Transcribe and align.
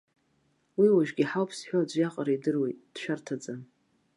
Уи 0.79 0.87
уажәгьы 0.95 1.25
ҳауп 1.29 1.51
зҳәо 1.57 1.79
аӡәы 1.81 1.99
иаҟара 2.01 2.31
идыруеит, 2.35 2.77
дшәарҭаӡам. 2.93 3.61